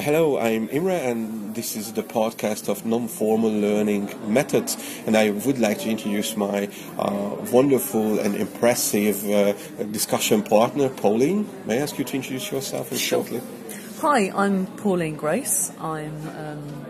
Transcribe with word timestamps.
Hello, 0.00 0.38
I'm 0.38 0.70
Imre, 0.70 0.92
and 0.92 1.54
this 1.54 1.76
is 1.76 1.92
the 1.92 2.02
podcast 2.02 2.70
of 2.70 2.86
non-formal 2.86 3.50
learning 3.50 4.08
methods. 4.32 4.78
And 5.06 5.14
I 5.14 5.28
would 5.28 5.58
like 5.58 5.80
to 5.80 5.90
introduce 5.90 6.38
my 6.38 6.70
uh, 6.98 7.36
wonderful 7.52 8.18
and 8.18 8.34
impressive 8.34 9.28
uh, 9.28 9.52
discussion 9.92 10.42
partner, 10.42 10.88
Pauline. 10.88 11.46
May 11.66 11.80
I 11.80 11.82
ask 11.82 11.98
you 11.98 12.04
to 12.06 12.16
introduce 12.16 12.50
yourself 12.50 12.96
shortly? 12.96 13.42
Hi, 13.98 14.30
I'm 14.34 14.68
Pauline 14.78 15.16
Grace. 15.16 15.70
I'm 15.78 16.16
um, 16.28 16.86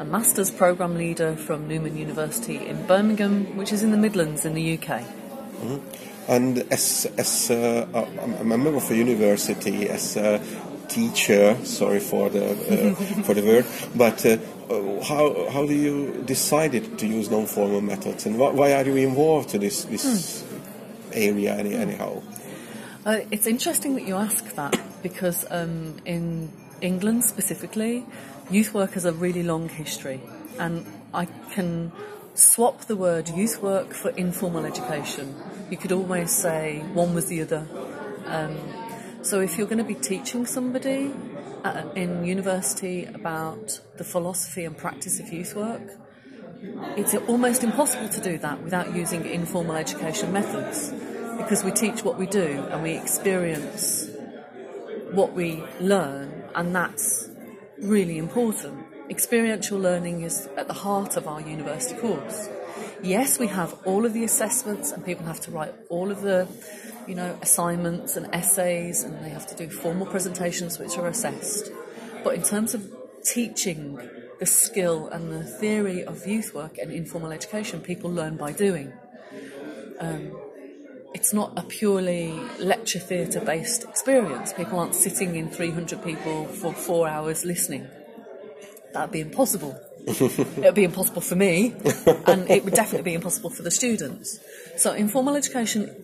a 0.00 0.04
master's 0.04 0.50
program 0.50 0.96
leader 0.96 1.36
from 1.36 1.68
Newman 1.68 1.96
University 1.96 2.56
in 2.56 2.84
Birmingham, 2.88 3.56
which 3.56 3.72
is 3.72 3.84
in 3.84 3.92
the 3.92 3.98
Midlands 3.98 4.44
in 4.44 4.54
the 4.54 4.74
UK. 4.74 5.02
Mm-hmm. 5.02 5.76
And 6.26 6.58
as, 6.72 7.06
as 7.16 7.52
uh, 7.52 7.86
a 8.40 8.44
member 8.44 8.74
of 8.74 8.90
a 8.90 8.96
university, 8.96 9.88
as 9.88 10.16
a 10.16 10.42
teacher. 10.88 11.56
Sorry 11.64 12.00
for 12.00 12.28
the 12.30 12.50
uh, 12.50 12.94
for 13.22 13.34
the 13.34 13.42
word, 13.42 13.66
but 13.94 14.24
uh, 14.26 14.38
how 15.02 15.48
how 15.50 15.66
do 15.66 15.74
you 15.74 16.22
decided 16.24 16.98
to 16.98 17.06
use 17.06 17.30
non-formal 17.30 17.80
methods, 17.80 18.26
and 18.26 18.36
wh- 18.36 18.54
why 18.54 18.72
are 18.72 18.84
you 18.84 18.96
involved 18.96 19.50
to 19.50 19.58
this 19.58 19.84
this 19.84 20.42
hmm. 20.42 21.12
area 21.12 21.54
any, 21.54 21.74
anyhow? 21.74 22.22
Uh, 23.06 23.20
it's 23.30 23.46
interesting 23.46 23.94
that 23.94 24.06
you 24.06 24.16
ask 24.16 24.54
that 24.54 24.78
because 25.02 25.46
um, 25.50 25.96
in 26.04 26.50
England 26.80 27.24
specifically, 27.24 28.04
youth 28.50 28.74
work 28.74 28.92
has 28.92 29.04
a 29.04 29.12
really 29.12 29.42
long 29.42 29.68
history, 29.68 30.20
and 30.58 30.84
I 31.14 31.26
can 31.52 31.92
swap 32.34 32.82
the 32.82 32.96
word 32.96 33.28
youth 33.30 33.62
work 33.62 33.94
for 33.94 34.10
informal 34.10 34.64
education. 34.64 35.34
You 35.70 35.76
could 35.76 35.92
almost 35.92 36.38
say 36.38 36.80
one 36.94 37.14
was 37.14 37.26
the 37.26 37.42
other. 37.42 37.66
Um, 38.26 38.56
so 39.22 39.40
if 39.40 39.58
you're 39.58 39.66
going 39.66 39.78
to 39.78 39.84
be 39.84 39.94
teaching 39.94 40.46
somebody 40.46 41.12
at, 41.64 41.96
in 41.96 42.24
university 42.24 43.04
about 43.06 43.80
the 43.96 44.04
philosophy 44.04 44.64
and 44.64 44.76
practice 44.76 45.20
of 45.20 45.32
youth 45.32 45.54
work, 45.54 45.82
it's 46.96 47.14
almost 47.14 47.62
impossible 47.62 48.08
to 48.08 48.20
do 48.20 48.38
that 48.38 48.62
without 48.62 48.94
using 48.94 49.24
informal 49.26 49.76
education 49.76 50.32
methods 50.32 50.92
because 51.36 51.62
we 51.62 51.70
teach 51.70 52.02
what 52.02 52.18
we 52.18 52.26
do 52.26 52.66
and 52.70 52.82
we 52.82 52.92
experience 52.92 54.08
what 55.12 55.32
we 55.32 55.62
learn, 55.80 56.44
and 56.54 56.74
that's 56.74 57.30
really 57.80 58.18
important. 58.18 58.84
Experiential 59.08 59.78
learning 59.78 60.22
is 60.22 60.48
at 60.56 60.68
the 60.68 60.74
heart 60.74 61.16
of 61.16 61.26
our 61.26 61.40
university 61.40 61.98
course. 61.98 62.48
Yes, 63.02 63.38
we 63.38 63.46
have 63.46 63.74
all 63.84 64.04
of 64.04 64.12
the 64.12 64.24
assessments, 64.24 64.90
and 64.90 65.04
people 65.04 65.24
have 65.26 65.40
to 65.42 65.50
write 65.50 65.74
all 65.88 66.10
of 66.10 66.22
the 66.22 66.48
you 67.06 67.14
know, 67.14 67.38
assignments 67.40 68.16
and 68.16 68.26
essays, 68.34 69.02
and 69.02 69.24
they 69.24 69.30
have 69.30 69.46
to 69.46 69.54
do 69.54 69.70
formal 69.70 70.06
presentations 70.06 70.78
which 70.78 70.98
are 70.98 71.06
assessed. 71.06 71.70
But 72.24 72.34
in 72.34 72.42
terms 72.42 72.74
of 72.74 72.92
teaching 73.24 73.98
the 74.38 74.46
skill 74.46 75.08
and 75.08 75.32
the 75.32 75.44
theory 75.44 76.04
of 76.04 76.26
youth 76.26 76.54
work 76.54 76.76
and 76.78 76.92
informal 76.92 77.32
education, 77.32 77.80
people 77.80 78.10
learn 78.10 78.36
by 78.36 78.52
doing. 78.52 78.92
Um, 80.00 80.36
it's 81.14 81.32
not 81.32 81.58
a 81.58 81.62
purely 81.62 82.32
lecture 82.58 82.98
theatre 82.98 83.40
based 83.40 83.84
experience. 83.84 84.52
People 84.52 84.78
aren't 84.78 84.94
sitting 84.94 85.36
in 85.36 85.50
300 85.50 86.02
people 86.04 86.46
for 86.46 86.72
four 86.72 87.08
hours 87.08 87.44
listening. 87.44 87.88
That'd 88.92 89.12
be 89.12 89.20
impossible. 89.20 89.80
it 90.08 90.64
would 90.64 90.74
be 90.74 90.84
impossible 90.84 91.20
for 91.20 91.36
me, 91.36 91.74
and 92.26 92.50
it 92.50 92.64
would 92.64 92.74
definitely 92.74 93.10
be 93.10 93.14
impossible 93.14 93.50
for 93.50 93.62
the 93.62 93.70
students. 93.70 94.38
So, 94.76 94.92
informal 94.94 95.36
education 95.36 95.94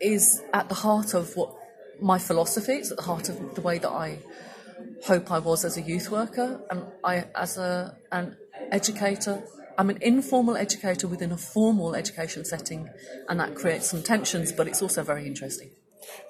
is 0.00 0.40
at 0.54 0.68
the 0.68 0.74
heart 0.74 1.12
of 1.14 1.36
what 1.36 1.54
my 2.00 2.18
philosophy. 2.18 2.72
It's 2.72 2.90
at 2.90 2.96
the 2.96 3.02
heart 3.02 3.28
of 3.28 3.54
the 3.54 3.60
way 3.60 3.78
that 3.78 3.90
I 3.90 4.18
hope 5.04 5.30
I 5.30 5.38
was 5.38 5.64
as 5.64 5.76
a 5.76 5.82
youth 5.82 6.10
worker 6.10 6.60
and 6.70 6.84
I 7.04 7.26
as 7.34 7.58
a 7.58 7.96
an 8.12 8.36
educator. 8.72 9.42
I'm 9.76 9.90
an 9.90 9.98
informal 10.00 10.56
educator 10.56 11.06
within 11.06 11.32
a 11.32 11.36
formal 11.36 11.94
education 11.94 12.44
setting, 12.44 12.88
and 13.28 13.40
that 13.40 13.54
creates 13.54 13.90
some 13.90 14.02
tensions, 14.02 14.52
but 14.52 14.68
it's 14.68 14.82
also 14.82 15.02
very 15.02 15.26
interesting. 15.26 15.70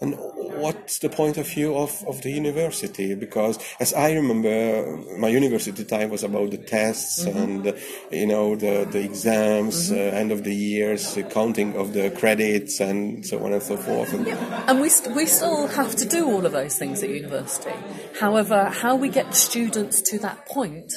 And 0.00 0.16
what's 0.18 0.98
the 0.98 1.10
point 1.10 1.36
of 1.36 1.46
view 1.46 1.76
of, 1.76 2.04
of 2.06 2.22
the 2.22 2.30
university? 2.30 3.14
Because 3.14 3.58
as 3.78 3.92
I 3.92 4.12
remember, 4.12 4.96
my 5.18 5.28
university 5.28 5.84
time 5.84 6.10
was 6.10 6.24
about 6.24 6.50
the 6.50 6.58
tests 6.58 7.24
mm-hmm. 7.24 7.38
and 7.38 7.74
you 8.10 8.26
know 8.26 8.56
the 8.56 8.86
the 8.90 9.02
exams, 9.02 9.90
mm-hmm. 9.90 10.16
uh, 10.16 10.19
end 10.19 10.32
of 10.32 10.44
the 10.44 10.54
years, 10.54 11.19
counting 11.30 11.76
of 11.76 11.92
the 11.92 12.10
credits, 12.10 12.80
and 12.80 13.26
so 13.26 13.44
on 13.44 13.52
and 13.52 13.62
so 13.62 13.76
forth. 13.76 14.12
And, 14.12 14.26
yeah. 14.26 14.64
and 14.69 14.80
we 14.80 14.88
st- 14.88 15.14
we 15.14 15.26
still 15.26 15.66
have 15.69 15.94
to 15.96 16.06
do 16.06 16.26
all 16.26 16.46
of 16.46 16.52
those 16.52 16.76
things 16.78 17.02
at 17.02 17.10
university. 17.10 17.74
However, 18.19 18.64
how 18.66 18.96
we 18.96 19.08
get 19.08 19.34
students 19.34 20.00
to 20.02 20.19
that 20.20 20.46
point 20.46 20.92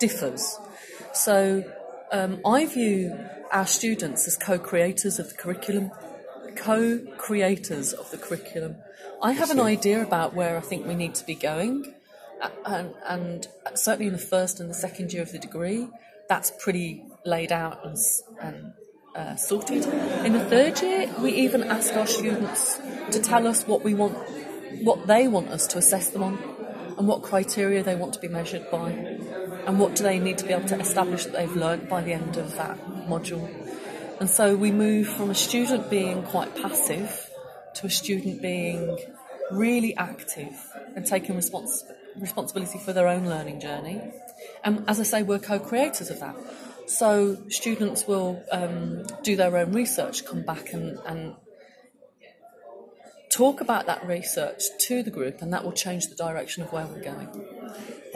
differs. 0.00 0.58
So 1.14 1.62
um, 2.10 2.40
I 2.44 2.66
view 2.66 3.16
our 3.52 3.66
students 3.66 4.26
as 4.26 4.36
co-creators 4.36 5.18
of 5.18 5.28
the 5.28 5.34
curriculum 5.34 5.90
co 6.52 7.00
creators 7.18 7.92
of 7.92 8.10
the 8.10 8.18
curriculum. 8.18 8.76
I 9.22 9.32
have 9.32 9.50
an 9.50 9.60
idea 9.60 10.02
about 10.02 10.34
where 10.34 10.56
I 10.56 10.60
think 10.60 10.86
we 10.86 10.94
need 10.94 11.14
to 11.16 11.26
be 11.26 11.34
going, 11.34 11.94
and, 12.66 12.94
and, 13.06 13.48
certainly 13.74 14.06
in 14.06 14.12
the 14.12 14.18
first 14.18 14.60
and 14.60 14.68
the 14.68 14.74
second 14.74 15.12
year 15.12 15.22
of 15.22 15.32
the 15.32 15.38
degree, 15.38 15.88
that's 16.28 16.50
pretty 16.58 17.04
laid 17.24 17.52
out 17.52 17.84
and, 17.84 17.96
and 18.40 18.72
uh, 19.14 19.36
sorted. 19.36 19.84
In 20.24 20.32
the 20.32 20.44
third 20.44 20.80
year, 20.82 21.10
we 21.20 21.32
even 21.32 21.62
ask 21.62 21.94
our 21.94 22.06
students 22.06 22.80
to 23.10 23.20
tell 23.20 23.46
us 23.46 23.66
what 23.66 23.84
we 23.84 23.94
want, 23.94 24.16
what 24.82 25.06
they 25.06 25.28
want 25.28 25.48
us 25.48 25.66
to 25.68 25.78
assess 25.78 26.10
them 26.10 26.22
on, 26.22 26.38
and 26.98 27.06
what 27.06 27.22
criteria 27.22 27.82
they 27.82 27.94
want 27.94 28.14
to 28.14 28.20
be 28.20 28.28
measured 28.28 28.70
by, 28.70 28.90
and 28.90 29.78
what 29.78 29.94
do 29.94 30.02
they 30.02 30.18
need 30.18 30.38
to 30.38 30.46
be 30.46 30.52
able 30.52 30.68
to 30.68 30.78
establish 30.78 31.24
that 31.24 31.32
they've 31.32 31.56
learnt 31.56 31.88
by 31.88 32.02
the 32.02 32.12
end 32.12 32.36
of 32.36 32.54
that 32.56 32.78
module. 33.08 33.48
And 34.22 34.30
so 34.30 34.54
we 34.54 34.70
move 34.70 35.08
from 35.08 35.30
a 35.30 35.34
student 35.34 35.90
being 35.90 36.22
quite 36.22 36.54
passive 36.54 37.28
to 37.74 37.86
a 37.88 37.90
student 37.90 38.40
being 38.40 38.96
really 39.50 39.96
active 39.96 40.54
and 40.94 41.04
taking 41.04 41.34
respons- 41.34 41.82
responsibility 42.16 42.78
for 42.78 42.92
their 42.92 43.08
own 43.08 43.26
learning 43.26 43.58
journey. 43.58 44.00
And 44.62 44.84
as 44.86 45.00
I 45.00 45.02
say, 45.02 45.24
we're 45.24 45.40
co 45.40 45.58
creators 45.58 46.08
of 46.08 46.20
that. 46.20 46.36
So 46.86 47.36
students 47.48 48.06
will 48.06 48.40
um, 48.52 49.02
do 49.24 49.34
their 49.34 49.56
own 49.56 49.72
research, 49.72 50.24
come 50.24 50.42
back 50.42 50.72
and, 50.72 51.00
and 51.04 51.34
talk 53.28 53.60
about 53.60 53.86
that 53.86 54.06
research 54.06 54.62
to 54.82 55.02
the 55.02 55.10
group, 55.10 55.42
and 55.42 55.52
that 55.52 55.64
will 55.64 55.72
change 55.72 56.06
the 56.06 56.14
direction 56.14 56.62
of 56.62 56.72
where 56.72 56.86
we're 56.86 57.02
going. 57.02 57.44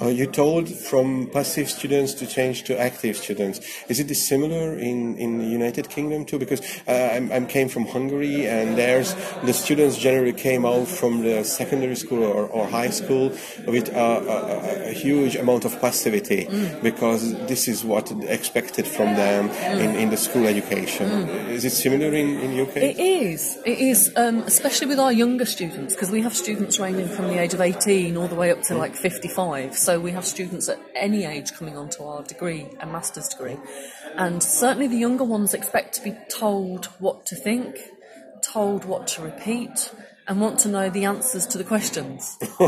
Uh, 0.00 0.08
you 0.08 0.26
told 0.26 0.68
from 0.68 1.26
passive 1.32 1.70
students 1.70 2.12
to 2.12 2.26
change 2.26 2.64
to 2.64 2.78
active 2.78 3.16
students. 3.16 3.60
Is 3.88 3.98
it 3.98 4.14
similar 4.14 4.76
in, 4.76 5.16
in 5.16 5.38
the 5.38 5.46
United 5.46 5.88
Kingdom 5.88 6.26
too? 6.26 6.38
Because 6.38 6.60
uh, 6.86 7.26
I 7.32 7.40
came 7.46 7.68
from 7.68 7.86
Hungary, 7.86 8.46
and 8.46 8.76
there's 8.76 9.14
the 9.44 9.54
students 9.54 9.96
generally 9.96 10.34
came 10.34 10.66
out 10.66 10.86
from 10.86 11.22
the 11.22 11.44
secondary 11.44 11.96
school 11.96 12.24
or, 12.24 12.46
or 12.46 12.66
high 12.66 12.90
school 12.90 13.30
with 13.66 13.88
a, 13.88 14.86
a, 14.86 14.90
a 14.90 14.92
huge 14.92 15.34
amount 15.34 15.64
of 15.64 15.80
passivity 15.80 16.44
mm. 16.44 16.82
because 16.82 17.32
this 17.46 17.66
is 17.66 17.82
what 17.82 18.12
expected 18.24 18.86
from 18.86 19.14
them 19.14 19.48
mm. 19.48 19.80
in, 19.80 19.96
in 19.96 20.10
the 20.10 20.18
school 20.18 20.46
education. 20.46 21.08
Mm. 21.08 21.48
Is 21.48 21.64
it 21.64 21.70
similar 21.70 22.12
in, 22.12 22.38
in 22.40 22.60
UK? 22.60 22.76
It 22.76 22.98
is. 22.98 23.58
It 23.64 23.78
is, 23.78 24.12
um, 24.16 24.42
especially 24.42 24.88
with 24.88 24.98
our 24.98 25.12
younger 25.12 25.46
students, 25.46 25.94
because 25.94 26.10
we 26.10 26.20
have 26.20 26.34
students 26.36 26.78
ranging 26.78 27.08
from 27.08 27.28
the 27.28 27.38
age 27.38 27.54
of 27.54 27.62
18 27.62 28.14
all 28.18 28.28
the 28.28 28.34
way 28.34 28.50
up 28.50 28.60
to 28.64 28.76
like 28.76 28.94
55. 28.94 29.85
So 29.86 30.00
we 30.00 30.10
have 30.10 30.24
students 30.24 30.68
at 30.68 30.80
any 30.96 31.26
age 31.26 31.52
coming 31.52 31.76
onto 31.76 32.02
our 32.02 32.24
degree, 32.24 32.66
a 32.80 32.86
master's 32.86 33.28
degree. 33.28 33.56
And 34.16 34.42
certainly 34.42 34.88
the 34.88 34.96
younger 34.96 35.22
ones 35.22 35.54
expect 35.54 35.94
to 35.94 36.02
be 36.02 36.12
told 36.28 36.86
what 36.98 37.24
to 37.26 37.36
think, 37.36 37.78
told 38.42 38.84
what 38.84 39.06
to 39.06 39.22
repeat, 39.22 39.94
and 40.26 40.40
want 40.40 40.58
to 40.58 40.68
know 40.68 40.90
the 40.90 41.04
answers 41.04 41.46
to 41.46 41.58
the 41.58 41.62
questions. 41.62 42.36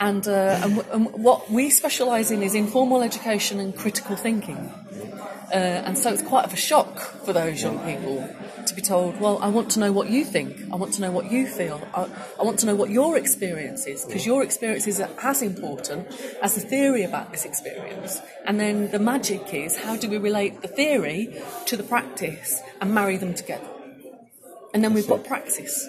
and, 0.00 0.26
uh, 0.26 0.58
and, 0.60 0.76
w- 0.76 0.88
and, 0.90 1.12
what 1.12 1.48
we 1.52 1.70
specialise 1.70 2.32
in 2.32 2.42
is 2.42 2.56
informal 2.56 3.02
education 3.04 3.60
and 3.60 3.76
critical 3.76 4.16
thinking. 4.16 4.72
Uh, 5.52 5.82
and 5.86 5.98
so 5.98 6.12
it's 6.12 6.22
quite 6.22 6.44
of 6.44 6.52
a 6.52 6.56
shock 6.56 6.98
for 6.98 7.32
those 7.32 7.62
young 7.62 7.78
people 7.80 8.28
to 8.66 8.74
be 8.74 8.82
told, 8.82 9.20
well, 9.20 9.38
I 9.38 9.48
want 9.48 9.70
to 9.72 9.80
know 9.80 9.92
what 9.92 10.10
you 10.10 10.24
think. 10.24 10.72
I 10.72 10.76
want 10.76 10.94
to 10.94 11.00
know 11.00 11.10
what 11.10 11.30
you 11.30 11.46
feel. 11.46 11.80
I, 11.94 12.08
I 12.40 12.42
want 12.42 12.58
to 12.60 12.66
know 12.66 12.74
what 12.74 12.90
your 12.90 13.16
experience 13.16 13.86
is, 13.86 14.04
because 14.04 14.26
your 14.26 14.42
experience 14.42 14.86
is 14.86 15.00
as 15.00 15.42
important 15.42 16.08
as 16.42 16.54
the 16.54 16.60
theory 16.60 17.04
about 17.04 17.30
this 17.30 17.44
experience. 17.44 18.20
And 18.46 18.58
then 18.58 18.90
the 18.90 18.98
magic 18.98 19.52
is 19.52 19.76
how 19.76 19.96
do 19.96 20.08
we 20.08 20.18
relate 20.18 20.62
the 20.62 20.68
theory 20.68 21.40
to 21.66 21.76
the 21.76 21.82
practice 21.82 22.60
and 22.80 22.94
marry 22.94 23.16
them 23.16 23.34
together? 23.34 23.68
And 24.72 24.82
then 24.82 24.92
we've 24.94 25.06
got 25.06 25.24
praxis. 25.24 25.88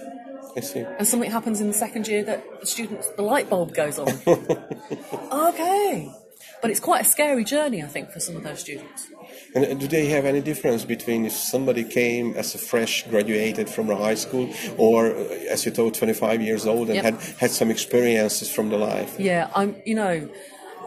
I 0.55 0.59
see. 0.61 0.79
And 0.79 1.07
something 1.07 1.31
happens 1.31 1.59
in 1.59 1.67
the 1.67 1.73
second 1.73 2.07
year 2.07 2.23
that 2.23 2.61
the 2.61 2.67
students, 2.67 3.09
the 3.09 3.23
light 3.23 3.49
bulb 3.49 3.73
goes 3.73 3.99
on. 3.99 4.09
okay. 5.31 6.11
But 6.65 6.71
it's 6.71 6.79
quite 6.79 7.01
a 7.01 7.05
scary 7.05 7.43
journey, 7.43 7.83
I 7.83 7.85
think, 7.85 8.09
for 8.09 8.19
some 8.19 8.35
of 8.35 8.41
those 8.41 8.61
students. 8.61 9.07
And 9.53 9.79
do 9.79 9.87
they 9.87 10.07
have 10.07 10.25
any 10.25 10.41
difference 10.41 10.83
between 10.83 11.23
if 11.27 11.31
somebody 11.31 11.83
came 11.83 12.33
as 12.33 12.55
a 12.55 12.57
fresh 12.57 13.03
graduated 13.07 13.69
from 13.69 13.91
a 13.91 13.95
high 13.95 14.15
school 14.15 14.49
or, 14.75 15.11
uh, 15.11 15.19
as 15.51 15.63
you 15.63 15.71
told, 15.71 15.93
25 15.93 16.41
years 16.41 16.65
old 16.65 16.87
and 16.89 16.95
yep. 16.95 17.05
had, 17.05 17.21
had 17.37 17.51
some 17.51 17.69
experiences 17.69 18.51
from 18.51 18.69
the 18.69 18.77
life? 18.77 19.15
Yeah, 19.19 19.51
I'm, 19.53 19.75
you 19.85 19.93
know, 19.93 20.27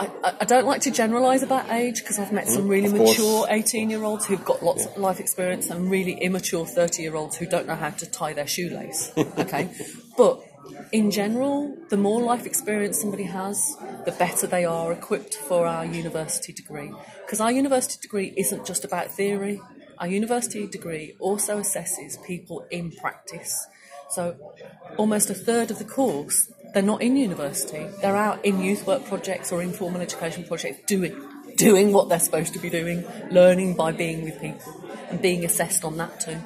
I, 0.01 0.09
I 0.41 0.45
don't 0.47 0.67
like 0.67 0.81
to 0.81 0.91
generalise 0.91 1.45
about 1.45 1.71
age 1.71 2.01
because 2.01 2.19
I've 2.19 2.33
met 2.33 2.49
some 2.49 2.65
Mm, 2.65 2.71
really 2.71 2.89
mature 2.89 3.47
18 3.49 3.89
year 3.89 4.03
olds 4.03 4.27
who've 4.27 4.45
got 4.45 4.65
lots 4.65 4.85
of 4.85 4.97
life 4.97 5.21
experience 5.21 5.71
and 5.71 5.89
really 5.89 6.15
immature 6.15 6.67
30 6.67 7.03
year 7.03 7.15
olds 7.15 7.37
who 7.37 7.47
don't 7.47 7.69
know 7.69 7.77
how 7.77 7.91
to 7.91 8.07
tie 8.11 8.33
their 8.33 8.49
shoelace. 8.49 9.13
Okay? 9.39 9.71
but 10.17 10.43
in 10.93 11.10
general, 11.10 11.76
the 11.88 11.96
more 11.96 12.20
life 12.22 12.46
experience 12.46 13.00
somebody 13.00 13.25
has, 13.25 13.76
the 14.05 14.12
better 14.12 14.46
they 14.46 14.64
are 14.64 14.93
equipped 14.93 15.34
for 15.34 15.66
our 15.66 15.84
university 15.84 16.52
degree. 16.52 16.93
Because 17.25 17.40
our 17.40 17.52
university 17.52 17.99
degree 18.00 18.32
isn't 18.37 18.66
just 18.66 18.84
about 18.84 19.10
theory, 19.10 19.60
our 19.99 20.06
university 20.06 20.66
degree 20.66 21.14
also 21.19 21.58
assesses 21.60 22.22
people 22.25 22.66
in 22.70 22.93
practice. 22.93 23.66
So 24.10 24.37
almost 24.96 25.28
a 25.31 25.34
third 25.34 25.70
of 25.70 25.78
the 25.78 25.84
course, 25.84 26.50
they're 26.72 26.82
not 26.82 27.02
in 27.02 27.16
university. 27.16 27.87
They're 28.00 28.16
out 28.16 28.44
in 28.44 28.60
youth 28.60 28.87
work 28.87 29.05
projects 29.06 29.52
or 29.52 29.62
informal 29.62 30.00
education 30.00 30.44
projects 30.44 30.81
doing 30.87 31.20
doing 31.56 31.93
what 31.93 32.08
they're 32.08 32.20
supposed 32.20 32.52
to 32.52 32.60
be 32.60 32.70
doing, 32.70 33.05
learning 33.32 33.75
by 33.75 33.90
being 33.90 34.22
with 34.22 34.40
people 34.40 34.72
and 35.10 35.20
being 35.20 35.44
assessed 35.44 35.84
on 35.84 35.96
that 35.96 36.20
too. 36.20 36.38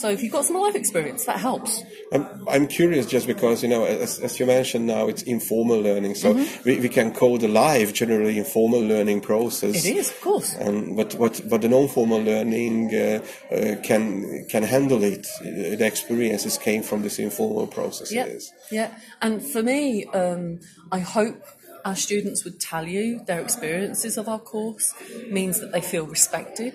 So 0.00 0.08
if 0.08 0.22
you've 0.22 0.32
got 0.32 0.44
some 0.46 0.56
life 0.56 0.74
experience, 0.74 1.26
that 1.26 1.38
helps. 1.38 1.82
I'm, 2.12 2.24
I'm 2.48 2.66
curious 2.66 3.04
just 3.06 3.26
because, 3.26 3.62
you 3.62 3.68
know, 3.68 3.84
as, 3.84 4.18
as 4.20 4.40
you 4.40 4.46
mentioned 4.46 4.86
now, 4.86 5.08
it's 5.08 5.22
informal 5.22 5.80
learning. 5.88 6.14
So 6.14 6.28
Mm-hmm. 6.30 6.62
we, 6.68 6.80
we 6.80 6.88
can 6.88 7.12
call 7.12 7.36
the 7.38 7.48
live 7.48 7.92
generally 7.92 8.38
informal 8.38 8.80
learning 8.80 9.20
process. 9.20 9.84
It 9.84 9.96
is, 9.96 10.08
of 10.10 10.20
course. 10.20 10.56
Um, 10.60 10.96
but 10.96 11.14
what 11.16 11.34
but 11.50 11.60
the 11.60 11.68
non-formal 11.68 12.22
learning 12.32 12.94
uh, 12.94 13.20
uh, 13.54 13.76
can 13.88 14.46
can 14.52 14.62
handle 14.74 15.02
it. 15.12 15.26
Uh, 15.40 15.76
The 15.76 15.86
experiences 15.86 16.56
came 16.58 16.82
from 16.82 17.02
this 17.02 17.18
informal 17.18 17.66
processes. 17.66 18.52
Yeah, 18.70 18.80
yeah. 18.80 18.90
And 19.20 19.42
for 19.52 19.62
me, 19.62 20.06
um, 20.22 20.60
I 20.90 21.00
hope 21.16 21.36
our 21.84 21.96
students 21.96 22.44
would 22.44 22.58
tell 22.60 22.86
you 22.96 23.06
their 23.26 23.40
experiences 23.40 24.16
of 24.16 24.26
our 24.28 24.42
course 24.54 24.94
means 25.30 25.60
that 25.60 25.72
they 25.72 25.80
feel 25.92 26.06
respected, 26.06 26.74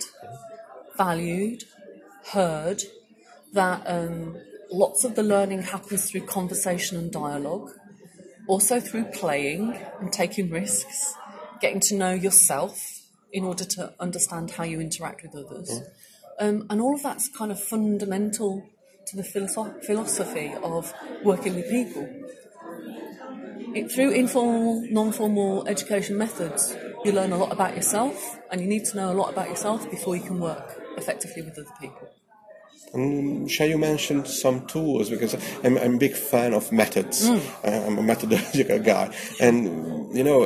valued, 0.97 1.63
heard, 2.33 2.83
that 3.55 3.83
um, 3.87 4.37
lots 4.71 5.03
of 5.03 5.15
the 5.15 5.23
learning 5.23 5.63
happens 5.63 6.09
through 6.09 6.21
conversation 6.21 6.97
and 6.97 7.11
dialogue, 7.11 7.71
also 8.47 8.79
through 8.79 9.05
playing 9.05 9.77
and 9.99 10.13
taking 10.13 10.49
risks, 10.51 11.15
getting 11.59 11.79
to 11.81 11.95
know 11.95 12.13
yourself 12.13 13.01
in 13.33 13.43
order 13.43 13.65
to 13.65 13.93
understand 13.99 14.51
how 14.51 14.63
you 14.63 14.79
interact 14.79 15.23
with 15.23 15.35
others. 15.35 15.81
Um, 16.39 16.65
and 16.69 16.81
all 16.81 16.95
of 16.95 17.03
that's 17.03 17.27
kind 17.29 17.51
of 17.51 17.59
fundamental 17.61 18.69
to 19.07 19.17
the 19.17 19.23
philosoph- 19.23 19.83
philosophy 19.85 20.53
of 20.63 20.93
working 21.23 21.55
with 21.55 21.69
people. 21.69 22.07
It, 23.73 23.91
through 23.91 24.11
informal, 24.11 24.87
non-formal 24.89 25.67
education 25.67 26.17
methods, 26.17 26.75
you 27.03 27.11
learn 27.11 27.33
a 27.33 27.37
lot 27.37 27.51
about 27.51 27.75
yourself, 27.75 28.39
and 28.49 28.61
you 28.61 28.67
need 28.67 28.85
to 28.85 28.95
know 28.95 29.11
a 29.11 29.17
lot 29.21 29.29
about 29.31 29.49
yourself 29.49 29.89
before 29.91 30.15
you 30.15 30.23
can 30.23 30.39
work 30.39 30.81
effectively 30.97 31.41
with 31.41 31.57
other 31.59 31.75
people. 31.81 32.07
Um, 32.93 33.47
shall 33.47 33.67
you 33.67 33.77
mention 33.77 34.25
some 34.25 34.65
tools? 34.67 35.09
Because 35.09 35.33
I'm, 35.63 35.77
I'm 35.77 35.95
a 35.95 35.97
big 35.97 36.13
fan 36.15 36.53
of 36.53 36.71
methods. 36.71 37.27
Mm. 37.27 37.41
Uh, 37.63 37.85
I'm 37.87 37.97
a 37.97 38.03
methodological 38.03 38.79
guy. 38.93 39.13
And, 39.39 40.15
you 40.15 40.23
know, 40.23 40.45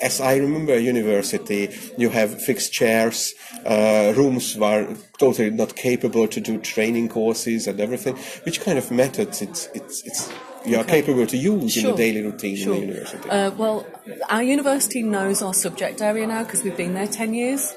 as 0.00 0.20
I 0.20 0.36
remember 0.36 0.78
university, 0.78 1.70
you 1.96 2.10
have 2.10 2.42
fixed 2.42 2.72
chairs, 2.72 3.32
uh, 3.64 4.12
rooms 4.16 4.56
were 4.56 4.96
totally 5.18 5.50
not 5.50 5.76
capable 5.76 6.26
to 6.28 6.40
do 6.40 6.58
training 6.58 7.08
courses 7.10 7.66
and 7.68 7.78
everything. 7.80 8.16
Which 8.44 8.60
kind 8.60 8.76
of 8.78 8.90
methods 8.90 9.40
it's, 9.40 9.68
it's, 9.74 10.02
it's 10.04 10.32
you 10.66 10.76
are 10.76 10.80
Okay. 10.80 11.02
capable 11.02 11.26
to 11.26 11.36
use 11.36 11.76
in 11.76 11.84
the 11.84 11.92
daily 11.94 12.22
routine 12.22 12.56
Sure. 12.56 12.74
in 12.74 12.80
the 12.80 12.86
university? 12.86 13.28
Uh, 13.30 13.50
well, 13.52 13.86
our 14.30 14.42
university 14.42 15.02
knows 15.02 15.42
our 15.42 15.52
subject 15.54 16.00
area 16.02 16.26
now 16.26 16.42
because 16.42 16.64
we've 16.64 16.76
been 16.76 16.94
there 16.94 17.06
10 17.06 17.34
years. 17.34 17.74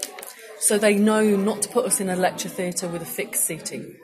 So 0.59 0.77
they 0.77 0.95
know 0.95 1.36
not 1.36 1.62
to 1.63 1.69
put 1.69 1.86
us 1.86 2.00
in 2.00 2.09
a 2.09 2.15
lecture 2.15 2.50
theatre 2.50 2.88
with 2.88 3.01
a 3.01 3.06
fixed 3.06 3.45
seating. 3.45 3.95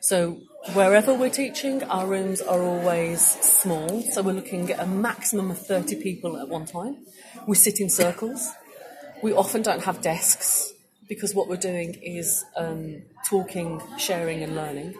So 0.00 0.40
wherever 0.74 1.14
we're 1.14 1.30
teaching, 1.30 1.82
our 1.84 2.06
rooms 2.06 2.40
are 2.40 2.60
always 2.60 3.20
small. 3.22 4.02
So 4.02 4.22
we're 4.22 4.32
looking 4.32 4.70
at 4.70 4.80
a 4.80 4.86
maximum 4.86 5.50
of 5.50 5.58
30 5.64 6.02
people 6.02 6.36
at 6.38 6.48
one 6.48 6.66
time. 6.66 6.98
We 7.46 7.56
sit 7.56 7.80
in 7.80 7.88
circles. 7.88 8.50
We 9.22 9.32
often 9.32 9.62
don't 9.62 9.84
have 9.84 10.00
desks 10.00 10.72
because 11.08 11.34
what 11.34 11.48
we're 11.48 11.56
doing 11.56 11.94
is 12.02 12.44
um, 12.56 13.02
talking, 13.28 13.80
sharing, 13.98 14.42
and 14.42 14.54
learning. 14.54 14.94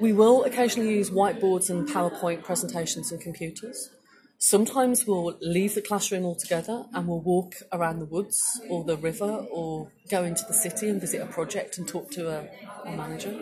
We 0.00 0.12
will 0.12 0.44
occasionally 0.44 0.94
use 0.94 1.10
whiteboards 1.10 1.70
and 1.70 1.88
PowerPoint 1.88 2.42
presentations 2.42 3.12
and 3.12 3.20
computers. 3.20 3.90
Sometimes 4.38 5.06
we'll 5.06 5.36
leave 5.40 5.74
the 5.74 5.80
classroom 5.80 6.24
altogether 6.26 6.84
and 6.92 7.08
we'll 7.08 7.20
walk 7.20 7.54
around 7.72 8.00
the 8.00 8.04
woods 8.04 8.60
or 8.68 8.84
the 8.84 8.96
river 8.96 9.46
or 9.50 9.90
go 10.10 10.24
into 10.24 10.44
the 10.46 10.52
city 10.52 10.90
and 10.90 11.00
visit 11.00 11.22
a 11.22 11.26
project 11.26 11.78
and 11.78 11.88
talk 11.88 12.10
to 12.10 12.28
a, 12.28 12.48
a 12.84 12.94
manager. 12.94 13.34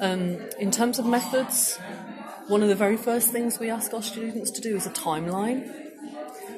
Um, 0.00 0.38
in 0.58 0.70
terms 0.70 0.98
of 0.98 1.04
methods, 1.04 1.76
one 2.46 2.62
of 2.62 2.68
the 2.68 2.74
very 2.74 2.96
first 2.96 3.30
things 3.30 3.58
we 3.58 3.68
ask 3.68 3.92
our 3.92 4.02
students 4.02 4.50
to 4.52 4.62
do 4.62 4.74
is 4.74 4.86
a 4.86 4.90
timeline. 4.90 5.70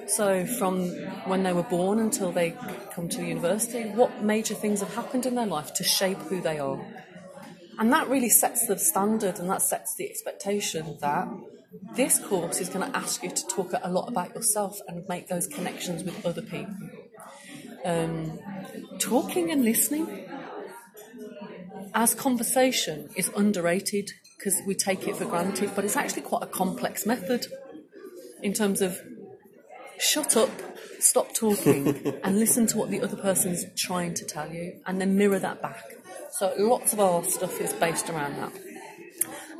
So, 0.06 0.46
from 0.46 0.88
when 1.26 1.42
they 1.42 1.52
were 1.52 1.64
born 1.64 1.98
until 1.98 2.32
they 2.32 2.56
come 2.92 3.08
to 3.10 3.24
university, 3.24 3.90
what 3.90 4.22
major 4.22 4.54
things 4.54 4.80
have 4.80 4.94
happened 4.94 5.26
in 5.26 5.34
their 5.34 5.46
life 5.46 5.74
to 5.74 5.84
shape 5.84 6.18
who 6.18 6.40
they 6.40 6.58
are? 6.58 6.80
And 7.78 7.92
that 7.92 8.08
really 8.08 8.28
sets 8.28 8.66
the 8.66 8.78
standard 8.78 9.38
and 9.38 9.48
that 9.50 9.62
sets 9.62 9.94
the 9.96 10.08
expectation 10.08 10.96
that 11.00 11.28
this 11.72 12.18
course 12.18 12.60
is 12.60 12.68
going 12.68 12.90
to 12.90 12.96
ask 12.96 13.22
you 13.22 13.30
to 13.30 13.46
talk 13.46 13.72
a 13.82 13.90
lot 13.90 14.08
about 14.08 14.34
yourself 14.34 14.78
and 14.88 15.06
make 15.08 15.28
those 15.28 15.46
connections 15.46 16.02
with 16.02 16.24
other 16.26 16.42
people. 16.42 16.74
Um, 17.84 18.38
talking 18.98 19.50
and 19.50 19.64
listening 19.64 20.28
as 21.94 22.14
conversation 22.14 23.08
is 23.16 23.30
underrated 23.36 24.10
because 24.36 24.60
we 24.66 24.74
take 24.74 25.06
it 25.06 25.16
for 25.16 25.24
granted, 25.24 25.70
but 25.74 25.84
it's 25.84 25.96
actually 25.96 26.22
quite 26.22 26.42
a 26.42 26.46
complex 26.46 27.06
method 27.06 27.46
in 28.42 28.52
terms 28.52 28.80
of 28.80 29.00
shut 29.98 30.36
up, 30.36 30.50
stop 30.98 31.34
talking, 31.34 32.14
and 32.24 32.38
listen 32.38 32.66
to 32.68 32.78
what 32.78 32.90
the 32.90 33.02
other 33.02 33.16
person 33.16 33.52
is 33.52 33.66
trying 33.76 34.14
to 34.14 34.24
tell 34.24 34.50
you, 34.50 34.80
and 34.86 35.00
then 35.00 35.16
mirror 35.16 35.38
that 35.38 35.60
back. 35.60 35.84
So 36.32 36.54
lots 36.58 36.92
of 36.92 37.00
our 37.00 37.22
stuff 37.24 37.60
is 37.60 37.72
based 37.74 38.08
around 38.08 38.36
that. 38.36 38.69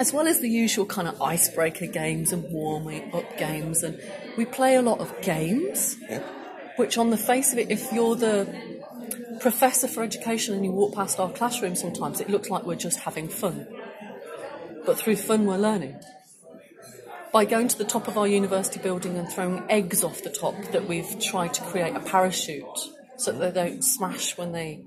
As 0.01 0.15
well 0.15 0.27
as 0.27 0.41
the 0.41 0.49
usual 0.49 0.87
kind 0.87 1.07
of 1.07 1.21
icebreaker 1.21 1.85
games 1.85 2.33
and 2.33 2.51
warming 2.51 3.15
up 3.15 3.37
games, 3.37 3.83
and 3.83 4.01
we 4.39 4.47
play 4.47 4.77
a 4.77 4.83
lot 4.83 4.99
of 4.99 5.21
games, 5.21 5.99
which 6.77 6.97
on 6.97 7.11
the 7.11 7.19
face 7.19 7.53
of 7.53 7.59
it, 7.59 7.71
if 7.71 7.93
you're 7.93 8.17
the 8.17 8.49
professor 9.41 9.87
for 9.87 10.03
education 10.03 10.55
and 10.55 10.65
you 10.65 10.73
walk 10.73 10.95
past 10.95 11.21
our 11.21 11.31
classroom 11.31 11.77
sometimes, 11.77 12.19
it 12.19 12.31
looks 12.31 12.49
like 12.49 12.65
we're 12.65 12.77
just 12.77 13.01
having 13.01 13.29
fun. 13.29 13.67
But 14.87 14.99
through 14.99 15.17
fun, 15.17 15.45
we're 15.45 15.59
learning 15.59 16.01
by 17.31 17.45
going 17.45 17.69
to 17.69 17.77
the 17.77 17.85
top 17.85 18.09
of 18.09 18.17
our 18.17 18.27
university 18.27 18.81
building 18.81 19.19
and 19.19 19.31
throwing 19.31 19.63
eggs 19.71 20.03
off 20.03 20.23
the 20.23 20.31
top 20.31 20.55
that 20.73 20.89
we've 20.89 21.21
tried 21.21 21.53
to 21.55 21.63
create 21.65 21.95
a 21.95 22.01
parachute 22.01 22.65
so 23.19 23.33
that 23.33 23.53
they 23.55 23.69
don't 23.69 23.85
smash 23.85 24.39
when 24.39 24.53
they 24.53 24.87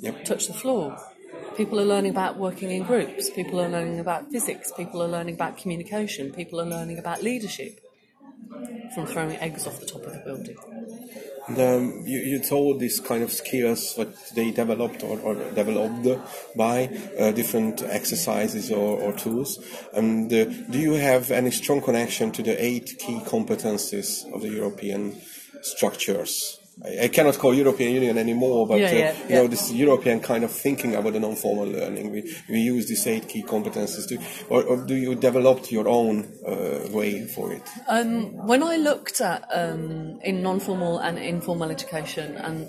Yep. 0.00 0.24
touch 0.24 0.46
the 0.48 0.52
floor. 0.52 0.96
People 1.58 1.80
are 1.80 1.84
learning 1.84 2.12
about 2.12 2.36
working 2.36 2.70
in 2.70 2.84
groups, 2.84 3.30
people 3.30 3.60
are 3.60 3.68
learning 3.68 3.98
about 3.98 4.30
physics, 4.30 4.70
people 4.76 5.02
are 5.02 5.08
learning 5.08 5.34
about 5.34 5.58
communication, 5.58 6.32
people 6.32 6.60
are 6.60 6.64
learning 6.64 6.98
about 7.00 7.20
leadership 7.20 7.80
from 8.94 9.06
throwing 9.06 9.36
eggs 9.38 9.66
off 9.66 9.80
the 9.80 9.86
top 9.86 10.04
of 10.06 10.12
the 10.12 10.20
building. 10.20 10.56
You, 12.06 12.18
you 12.20 12.38
told 12.38 12.78
these 12.78 13.00
kind 13.00 13.24
of 13.24 13.32
skills 13.32 13.96
that 13.96 14.14
they 14.36 14.52
developed 14.52 15.02
or, 15.02 15.18
or 15.18 15.34
developed 15.34 16.06
by 16.56 16.96
uh, 17.18 17.32
different 17.32 17.82
exercises 17.82 18.70
or, 18.70 19.00
or 19.00 19.12
tools. 19.14 19.58
And 19.92 20.32
uh, 20.32 20.44
do 20.44 20.78
you 20.78 20.92
have 20.92 21.32
any 21.32 21.50
strong 21.50 21.80
connection 21.80 22.30
to 22.32 22.42
the 22.44 22.64
eight 22.64 22.94
key 23.00 23.18
competencies 23.24 24.32
of 24.32 24.42
the 24.42 24.50
European 24.50 25.20
structures? 25.62 26.60
I, 26.84 27.08
cannot 27.08 27.38
call 27.38 27.54
European 27.54 27.92
Union 27.92 28.18
anymore, 28.18 28.66
but 28.66 28.78
Yeah, 28.78 28.86
uh, 28.86 28.92
yeah, 28.92 29.14
you 29.28 29.34
know 29.34 29.46
this 29.48 29.72
European 29.72 30.20
kind 30.20 30.44
of 30.44 30.52
thinking 30.52 30.94
about 30.94 31.12
the 31.12 31.20
non-formal 31.20 31.66
learning. 31.66 32.12
We, 32.12 32.36
we 32.48 32.60
use 32.60 32.86
these 32.86 33.06
eight 33.06 33.28
key 33.28 33.42
competences. 33.42 34.06
to, 34.08 34.18
or, 34.48 34.62
or 34.62 34.76
do 34.86 34.94
you 34.94 35.14
develop 35.14 35.70
your 35.72 35.88
own 35.88 36.28
uh, 36.46 36.88
way 36.90 37.26
for 37.26 37.52
it? 37.52 37.62
When 37.88 38.62
I 38.62 38.76
looked 38.76 39.20
at 39.20 39.44
um, 39.52 40.20
in 40.22 40.42
non-formal 40.42 40.98
and 40.98 41.18
informal 41.18 41.70
education, 41.70 42.36
and 42.36 42.68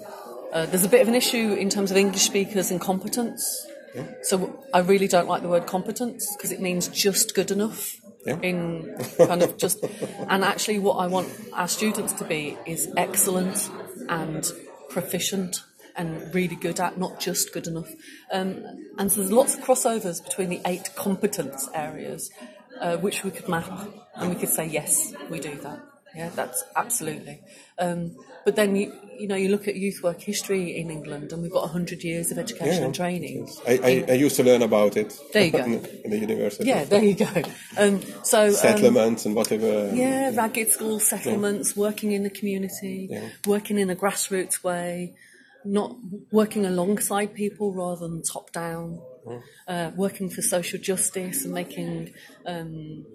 uh, 0.53 0.65
there's 0.65 0.85
a 0.85 0.89
bit 0.89 1.01
of 1.01 1.07
an 1.07 1.15
issue 1.15 1.53
in 1.53 1.69
terms 1.69 1.91
of 1.91 1.97
English 1.97 2.23
speakers 2.23 2.71
and 2.71 2.81
competence. 2.81 3.67
So 4.21 4.63
I 4.73 4.79
really 4.79 5.07
don't 5.07 5.27
like 5.27 5.41
the 5.41 5.49
word 5.49 5.65
competence 5.65 6.35
because 6.35 6.51
it 6.51 6.61
means 6.61 6.87
just 6.87 7.35
good 7.35 7.51
enough. 7.51 7.95
Yeah. 8.25 8.37
In 8.41 8.97
kind 9.17 9.41
of 9.41 9.57
just, 9.57 9.83
and 10.27 10.43
actually, 10.43 10.77
what 10.79 10.95
I 10.95 11.07
want 11.07 11.29
our 11.53 11.69
students 11.69 12.11
to 12.13 12.25
be 12.25 12.57
is 12.65 12.91
excellent 12.97 13.69
and 14.09 14.51
proficient 14.89 15.63
and 15.95 16.33
really 16.33 16.55
good 16.55 16.79
at, 16.79 16.97
not 16.97 17.19
just 17.19 17.53
good 17.53 17.67
enough. 17.67 17.91
Um, 18.31 18.63
and 18.97 19.11
so 19.11 19.21
there's 19.21 19.31
lots 19.31 19.55
of 19.55 19.61
crossovers 19.61 20.23
between 20.23 20.49
the 20.49 20.61
eight 20.65 20.89
competence 20.95 21.67
areas, 21.73 22.31
uh, 22.79 22.97
which 22.97 23.23
we 23.23 23.31
could 23.31 23.47
map, 23.47 23.69
and 24.15 24.29
we 24.29 24.35
could 24.35 24.49
say 24.49 24.65
yes, 24.65 25.13
we 25.29 25.39
do 25.39 25.55
that. 25.55 25.79
Yeah, 26.15 26.29
that's 26.29 26.63
absolutely. 26.75 27.39
Um, 27.77 28.15
but 28.45 28.55
then 28.55 28.75
you, 28.75 28.91
you 29.17 29.27
know, 29.27 29.35
you 29.35 29.49
look 29.49 29.67
at 29.67 29.75
youth 29.75 30.01
work 30.01 30.21
history 30.21 30.77
in 30.77 30.89
England, 30.89 31.31
and 31.31 31.41
we've 31.43 31.51
got 31.51 31.69
hundred 31.69 32.03
years 32.03 32.31
of 32.31 32.37
education 32.37 32.79
Yeah. 32.79 32.85
and 32.85 32.95
training. 32.95 33.49
I, 33.67 33.71
I, 33.83 34.05
I 34.09 34.13
used 34.13 34.35
to 34.37 34.43
learn 34.43 34.61
about 34.61 34.97
it. 34.97 35.13
There 35.33 35.45
you 35.45 35.51
go. 35.51 35.57
in, 36.03 36.09
the 36.09 36.17
university. 36.17 36.65
Yeah, 36.65 36.85
there 36.85 37.03
you 37.03 37.15
go. 37.15 37.43
Um, 37.77 38.01
so 38.23 38.47
um, 38.47 38.53
Settlements 38.53 39.25
and 39.25 39.35
whatever. 39.35 39.93
Yeah, 39.93 40.31
ragged 40.35 40.69
school 40.69 40.99
settlements, 40.99 41.75
working 41.75 42.11
in 42.11 42.23
the 42.23 42.29
community, 42.29 43.07
Yeah. 43.09 43.29
working 43.45 43.77
in 43.77 43.89
a 43.89 43.95
grassroots 43.95 44.63
way, 44.63 45.13
not 45.65 45.95
working 46.31 46.65
alongside 46.65 47.33
people 47.33 47.73
rather 47.73 48.07
than 48.07 48.21
top 48.21 48.51
down, 48.51 48.99
uh, 49.67 49.91
working 49.95 50.29
for 50.29 50.41
social 50.41 50.79
justice 50.79 51.43
and 51.43 51.53
making, 51.53 52.13
um, 52.45 53.05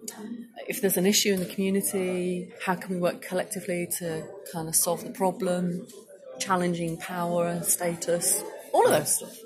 if 0.69 0.81
there's 0.81 0.97
an 0.97 1.07
issue 1.07 1.33
in 1.33 1.41
the 1.41 1.47
community, 1.47 2.53
how 2.65 2.75
can 2.75 2.95
we 2.95 3.01
work 3.01 3.23
collectively 3.23 3.89
to 3.99 4.27
kind 4.53 4.69
of 4.69 4.77
solve 4.77 5.03
the 5.05 5.11
problem, 5.11 5.87
challenging 6.39 6.97
power 6.99 7.49
and 7.49 7.65
status, 7.65 8.43
all 8.73 8.85
of 8.85 8.93
those 8.93 9.17
stuff, 9.17 9.39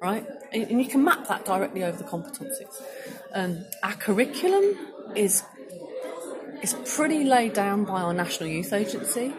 right? 0.00 0.26
And, 0.52 0.62
and 0.64 0.80
you 0.82 0.88
can 0.88 1.04
map 1.04 1.28
that 1.28 1.44
directly 1.44 1.84
over 1.84 1.96
the 1.96 2.04
competencies. 2.04 2.82
Um, 3.32 3.64
our 3.82 3.94
curriculum 3.94 4.76
is 5.14 5.42
is 6.62 6.74
pretty 6.96 7.22
laid 7.22 7.52
down 7.52 7.84
by 7.84 8.00
our 8.00 8.14
National 8.14 8.48
Youth 8.48 8.72
Agency. 8.72 9.34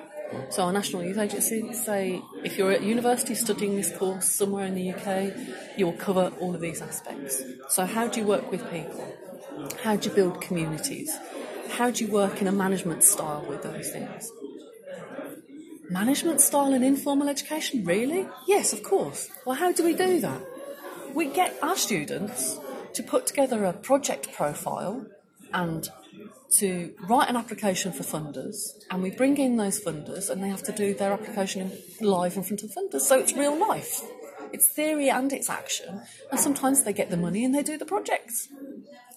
So 0.49 0.63
our 0.63 0.73
National 0.73 1.03
Youth 1.03 1.17
Agency 1.17 1.73
say 1.73 2.21
if 2.43 2.57
you're 2.57 2.71
at 2.71 2.83
university 2.83 3.35
studying 3.35 3.75
this 3.75 3.95
course 3.95 4.29
somewhere 4.29 4.65
in 4.65 4.75
the 4.75 4.91
UK, 4.91 5.33
you'll 5.77 5.93
cover 5.93 6.31
all 6.39 6.55
of 6.55 6.61
these 6.61 6.81
aspects. 6.81 7.41
So 7.69 7.85
how 7.85 8.07
do 8.07 8.19
you 8.19 8.25
work 8.25 8.51
with 8.51 8.69
people? 8.69 9.17
How 9.83 9.95
do 9.95 10.09
you 10.09 10.15
build 10.15 10.41
communities? 10.41 11.15
How 11.69 11.91
do 11.91 12.05
you 12.05 12.11
work 12.11 12.41
in 12.41 12.47
a 12.47 12.51
management 12.51 13.03
style 13.03 13.45
with 13.47 13.63
those 13.63 13.89
things? 13.91 14.31
Management 15.89 16.41
style 16.41 16.73
in 16.73 16.83
informal 16.83 17.29
education, 17.29 17.85
really? 17.85 18.27
Yes, 18.47 18.73
of 18.73 18.83
course. 18.83 19.29
Well, 19.45 19.55
how 19.55 19.71
do 19.71 19.83
we 19.83 19.93
do 19.93 20.19
that? 20.19 20.41
We 21.13 21.27
get 21.27 21.57
our 21.61 21.77
students 21.77 22.59
to 22.93 23.03
put 23.03 23.25
together 23.25 23.63
a 23.63 23.73
project 23.73 24.33
profile 24.33 25.05
and 25.53 25.87
to 26.51 26.93
write 27.07 27.29
an 27.29 27.35
application 27.35 27.91
for 27.91 28.03
funders, 28.03 28.57
and 28.89 29.03
we 29.03 29.11
bring 29.11 29.37
in 29.37 29.57
those 29.57 29.79
funders, 29.79 30.29
and 30.29 30.43
they 30.43 30.49
have 30.49 30.63
to 30.63 30.71
do 30.71 30.93
their 30.93 31.11
application 31.11 31.71
live 32.01 32.35
in 32.35 32.43
front 32.43 32.63
of 32.63 32.71
funders. 32.71 33.01
So 33.01 33.19
it's 33.19 33.33
real 33.33 33.57
life. 33.57 34.01
It's 34.53 34.67
theory 34.67 35.09
and 35.09 35.31
it's 35.33 35.49
action, 35.49 36.01
and 36.31 36.39
sometimes 36.39 36.83
they 36.83 36.93
get 36.93 37.09
the 37.09 37.17
money 37.17 37.43
and 37.43 37.53
they 37.53 37.63
do 37.63 37.77
the 37.77 37.85
projects. 37.85 38.47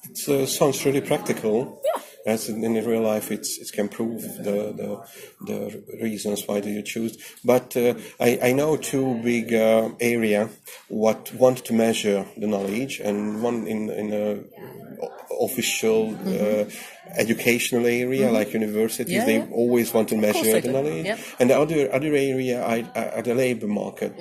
It 0.05 0.29
uh, 0.29 0.47
sounds 0.47 0.85
really 0.85 1.01
practical. 1.01 1.81
Yeah. 1.85 2.03
As 2.27 2.49
in, 2.49 2.63
in 2.65 2.85
real 2.85 3.03
life, 3.03 3.31
it's 3.31 3.59
it 3.59 3.73
can 3.73 3.89
prove 3.89 4.23
the 4.23 4.73
the, 4.77 5.07
the 5.47 5.83
reasons 6.03 6.47
why 6.47 6.61
do 6.61 6.69
you 6.69 6.83
choose. 6.83 7.17
But 7.45 7.77
uh, 7.77 7.95
I, 8.19 8.39
I 8.43 8.53
know 8.53 8.77
two 8.77 9.21
big 9.23 9.55
uh, 9.55 9.91
area 10.01 10.51
what 10.89 11.33
want 11.35 11.65
to 11.67 11.73
measure 11.75 12.27
the 12.37 12.47
knowledge, 12.47 13.01
and 13.01 13.43
one 13.43 13.67
in 13.67 13.89
in 13.89 14.13
a 14.13 14.90
official 15.41 16.15
uh, 16.27 16.65
educational 17.17 17.87
area 17.87 18.31
like 18.31 18.53
universities. 18.53 19.09
Mm-hmm. 19.09 19.15
Yeah, 19.15 19.25
they 19.25 19.39
yeah. 19.39 19.55
always 19.55 19.93
want 19.93 20.09
to 20.11 20.17
measure 20.17 20.61
the 20.61 20.73
knowledge, 20.73 21.19
and 21.39 21.51
the 21.51 21.59
other 21.59 21.93
other 21.93 22.15
area 22.15 22.65
I, 22.65 22.83
are 23.17 23.23
the 23.23 23.35
labor 23.35 23.67
market. 23.67 24.17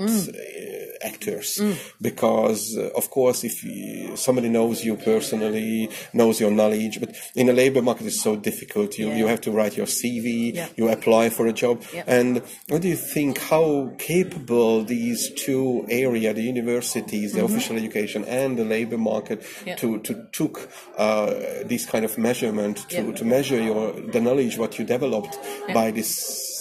Mm. 0.99 1.07
Actors 1.13 1.61
because 2.01 2.77
uh, 2.77 2.89
of 2.95 3.09
course 3.09 3.43
if 3.43 3.63
you, 3.63 4.15
somebody 4.15 4.49
knows 4.49 4.83
you 4.83 4.95
personally 4.97 5.89
knows 6.13 6.39
your 6.39 6.51
knowledge 6.51 6.99
but 6.99 7.15
in 7.35 7.47
the 7.47 7.53
labor 7.53 7.81
market 7.81 8.05
it's 8.07 8.21
so 8.21 8.35
difficult 8.35 8.97
you, 8.97 9.07
Yeah. 9.07 9.17
you 9.19 9.27
have 9.27 9.41
to 9.41 9.51
write 9.51 9.75
your 9.77 9.85
cv 9.87 10.53
Yeah. 10.55 10.67
you 10.75 10.89
apply 10.89 11.29
for 11.29 11.47
a 11.47 11.53
job 11.53 11.75
Yeah. 11.93 12.03
and 12.07 12.41
what 12.67 12.81
do 12.81 12.87
you 12.87 12.95
think 13.15 13.37
how 13.53 13.91
capable 13.97 14.83
these 14.83 15.21
two 15.45 15.85
area 15.89 16.33
the 16.33 16.43
universities 16.43 17.33
the 17.33 17.43
official 17.43 17.75
education 17.77 18.23
and 18.25 18.57
the 18.57 18.65
labor 18.65 18.97
market 18.97 19.39
Mm-hmm. 19.39 19.67
Yeah. 19.69 19.75
to, 19.81 19.99
to 20.07 20.13
took 20.31 20.69
uh, 20.97 21.27
this 21.65 21.85
kind 21.85 22.03
of 22.05 22.17
measurement 22.17 22.75
to, 22.89 22.95
Yeah. 23.03 23.11
to 23.19 23.23
measure 23.25 23.61
your 23.69 23.93
the 24.15 24.19
knowledge 24.19 24.57
what 24.57 24.77
you 24.79 24.85
developed 24.85 25.35
Yeah. 25.67 25.73
by 25.73 25.91
these 25.91 26.13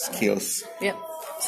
skills 0.07 0.63
Yep. 0.81 0.97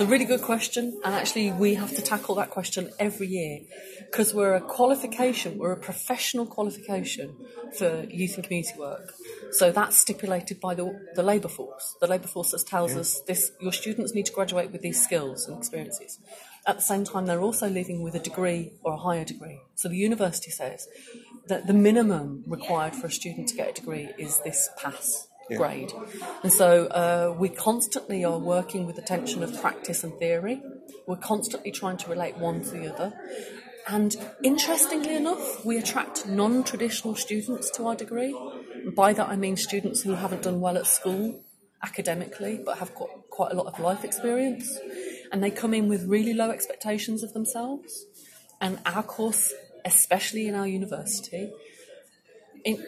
It's 0.01 0.09
a 0.09 0.11
really 0.11 0.25
good 0.25 0.41
question, 0.41 0.99
and 1.05 1.15
actually, 1.15 1.53
we 1.53 1.75
have 1.75 1.95
to 1.95 2.01
tackle 2.01 2.35
that 2.37 2.49
question 2.49 2.89
every 2.99 3.27
year 3.27 3.59
because 4.07 4.33
we're 4.33 4.55
a 4.55 4.61
qualification, 4.63 5.59
we're 5.59 5.73
a 5.73 5.77
professional 5.77 6.47
qualification 6.47 7.37
for 7.77 8.07
youth 8.09 8.37
and 8.37 8.43
community 8.43 8.73
work. 8.79 9.13
So 9.51 9.71
that's 9.71 9.99
stipulated 9.99 10.59
by 10.59 10.75
the, 10.75 10.99
the 11.15 11.23
labour 11.23 11.49
force. 11.49 11.97
The 12.01 12.07
labour 12.07 12.29
force 12.29 12.53
that 12.53 12.67
tells 12.67 12.97
us 12.97 13.21
this: 13.27 13.53
your 13.61 13.73
students 13.73 14.15
need 14.15 14.25
to 14.25 14.33
graduate 14.33 14.73
with 14.73 14.81
these 14.81 15.05
skills 15.05 15.47
and 15.47 15.59
experiences. 15.59 16.19
At 16.67 16.77
the 16.77 16.83
same 16.83 17.05
time, 17.05 17.27
they're 17.27 17.43
also 17.43 17.69
leaving 17.69 18.01
with 18.01 18.15
a 18.15 18.21
degree 18.21 18.73
or 18.83 18.95
a 18.95 18.97
higher 18.97 19.27
degree. 19.27 19.61
So 19.75 19.91
the 19.91 19.99
university 19.99 20.51
says 20.51 20.89
that 21.49 21.67
the 21.67 21.75
minimum 21.75 22.43
required 22.47 22.95
for 22.97 23.09
a 23.09 23.13
student 23.13 23.49
to 23.49 23.55
get 23.55 23.69
a 23.69 23.73
degree 23.75 24.09
is 24.17 24.41
this 24.41 24.71
pass 24.79 25.27
grade. 25.57 25.93
And 26.43 26.53
so 26.53 26.87
uh, 26.87 27.35
we 27.39 27.49
constantly 27.49 28.25
are 28.25 28.39
working 28.39 28.87
with 28.87 28.97
the 28.97 29.03
tension 29.03 29.43
of 29.43 29.61
practice 29.61 30.05
and 30.05 30.13
theory. 30.19 30.63
We're 31.07 31.17
constantly 31.17 31.71
trying 31.73 31.97
to 31.99 32.11
relate 32.11 32.37
one 32.39 32.63
to 32.63 32.71
the 32.71 32.93
other. 32.93 33.13
And 33.89 34.15
interestingly 34.43 35.15
enough, 35.15 35.65
we 35.65 35.79
attract 35.79 36.27
non 36.27 36.65
traditional 36.65 37.17
students 37.17 37.71
to 37.73 37.87
our 37.87 37.97
degree. 37.97 38.37
By 38.95 39.13
that 39.15 39.29
I 39.29 39.37
mean 39.37 39.57
students 39.57 40.03
who 40.03 40.15
haven't 40.15 40.43
done 40.43 40.61
well 40.61 40.77
at 40.77 40.87
school 40.87 41.43
academically 41.83 42.61
but 42.65 42.79
have 42.79 42.95
got 42.95 43.09
quite 43.31 43.53
a 43.53 43.55
lot 43.55 43.67
of 43.67 43.81
life 43.81 44.05
experience. 44.05 44.79
And 45.33 45.43
they 45.43 45.51
come 45.51 45.75
in 45.75 45.89
with 45.89 46.05
really 46.05 46.35
low 46.35 46.51
expectations 46.51 47.23
of 47.23 47.33
themselves. 47.33 48.07
And 48.61 48.79
our 48.85 49.03
course, 49.03 49.53
especially 49.85 50.47
in 50.47 50.55
our 50.55 50.67
university, 50.67 51.51
in, 52.65 52.85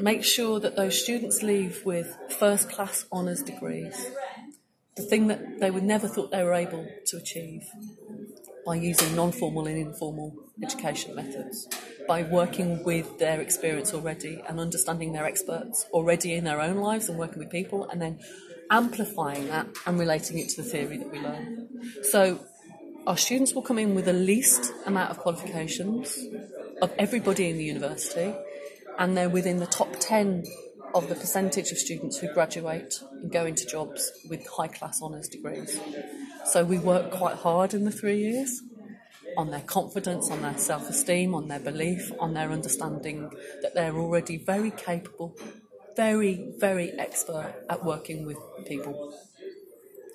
make 0.00 0.24
sure 0.24 0.60
that 0.60 0.76
those 0.76 1.00
students 1.00 1.42
leave 1.42 1.84
with 1.84 2.16
first 2.38 2.70
class 2.70 3.04
honours 3.12 3.42
degrees, 3.42 4.10
the 4.96 5.02
thing 5.02 5.28
that 5.28 5.60
they 5.60 5.70
would 5.70 5.82
never 5.82 6.08
thought 6.08 6.30
they 6.30 6.42
were 6.42 6.54
able 6.54 6.86
to 7.06 7.16
achieve 7.16 7.62
by 8.64 8.74
using 8.76 9.14
non 9.16 9.32
formal 9.32 9.66
and 9.66 9.78
informal 9.78 10.34
education 10.62 11.14
methods, 11.14 11.68
by 12.06 12.22
working 12.22 12.82
with 12.84 13.18
their 13.18 13.40
experience 13.40 13.92
already 13.94 14.42
and 14.48 14.60
understanding 14.60 15.12
their 15.12 15.26
experts 15.26 15.86
already 15.92 16.34
in 16.34 16.44
their 16.44 16.60
own 16.60 16.76
lives 16.76 17.08
and 17.08 17.18
working 17.18 17.38
with 17.38 17.50
people, 17.50 17.88
and 17.88 18.00
then 18.00 18.18
amplifying 18.70 19.48
that 19.48 19.66
and 19.86 19.98
relating 19.98 20.38
it 20.38 20.48
to 20.48 20.62
the 20.62 20.68
theory 20.68 20.96
that 20.96 21.10
we 21.10 21.18
learn. 21.18 21.68
So, 22.02 22.40
our 23.06 23.16
students 23.16 23.52
will 23.52 23.62
come 23.62 23.78
in 23.78 23.94
with 23.94 24.04
the 24.04 24.12
least 24.12 24.72
amount 24.86 25.10
of 25.10 25.18
qualifications 25.18 26.18
of 26.80 26.92
everybody 26.98 27.50
in 27.50 27.56
the 27.56 27.64
university, 27.64 28.32
and 28.98 29.16
they're 29.16 29.28
within 29.28 29.58
the 29.58 29.66
top 29.66 29.96
10 29.98 30.44
of 30.94 31.08
the 31.08 31.14
percentage 31.14 31.70
of 31.70 31.78
students 31.78 32.18
who 32.18 32.32
graduate 32.34 32.94
and 33.22 33.32
go 33.32 33.46
into 33.46 33.66
jobs 33.66 34.10
with 34.28 34.46
high 34.46 34.68
class 34.68 35.00
honours 35.02 35.28
degrees. 35.28 35.80
So 36.44 36.64
we 36.64 36.78
work 36.78 37.10
quite 37.10 37.36
hard 37.36 37.72
in 37.72 37.84
the 37.84 37.90
three 37.90 38.18
years 38.18 38.60
on 39.36 39.50
their 39.50 39.60
confidence, 39.60 40.30
on 40.30 40.42
their 40.42 40.58
self 40.58 40.88
esteem, 40.90 41.34
on 41.34 41.48
their 41.48 41.60
belief, 41.60 42.12
on 42.18 42.34
their 42.34 42.50
understanding 42.50 43.30
that 43.62 43.74
they're 43.74 43.96
already 43.96 44.36
very 44.36 44.70
capable, 44.70 45.36
very, 45.96 46.52
very 46.58 46.92
expert 46.98 47.54
at 47.70 47.84
working 47.84 48.26
with 48.26 48.36
people. 48.66 49.14